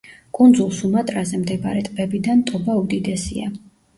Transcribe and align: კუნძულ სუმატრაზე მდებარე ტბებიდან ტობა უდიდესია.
კუნძულ 0.35 0.71
სუმატრაზე 0.77 1.41
მდებარე 1.41 1.85
ტბებიდან 1.89 2.41
ტობა 2.47 2.79
უდიდესია. 2.85 3.53